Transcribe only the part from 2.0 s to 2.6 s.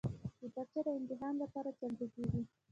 کېږي